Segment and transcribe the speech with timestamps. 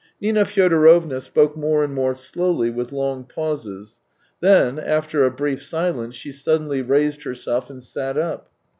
[0.19, 3.99] ..."Nina Fyodorovna spoke more and more slowly with long pauses,
[4.39, 8.49] then after a brief silence she suddenly raised herself and sat up.